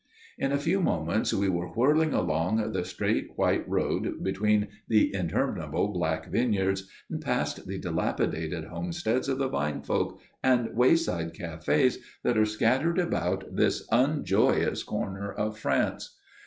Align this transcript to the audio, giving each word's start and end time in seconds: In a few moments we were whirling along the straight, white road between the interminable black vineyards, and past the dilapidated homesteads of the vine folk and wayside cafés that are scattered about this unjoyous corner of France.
In 0.39 0.51
a 0.51 0.57
few 0.57 0.81
moments 0.81 1.31
we 1.31 1.47
were 1.47 1.67
whirling 1.67 2.11
along 2.11 2.71
the 2.71 2.83
straight, 2.83 3.37
white 3.37 3.69
road 3.69 4.23
between 4.23 4.69
the 4.87 5.13
interminable 5.13 5.89
black 5.89 6.25
vineyards, 6.31 6.89
and 7.11 7.21
past 7.21 7.67
the 7.67 7.77
dilapidated 7.77 8.63
homesteads 8.63 9.29
of 9.29 9.37
the 9.37 9.47
vine 9.47 9.83
folk 9.83 10.19
and 10.43 10.73
wayside 10.75 11.35
cafés 11.35 11.97
that 12.23 12.35
are 12.35 12.45
scattered 12.47 12.97
about 12.97 13.55
this 13.55 13.87
unjoyous 13.91 14.81
corner 14.81 15.31
of 15.31 15.59
France. 15.59 16.17